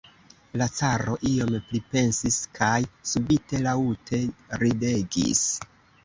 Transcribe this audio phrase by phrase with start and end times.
[0.59, 2.77] La caro iom pripensis kaj
[3.09, 4.21] subite laŭte
[4.63, 5.43] ridegis.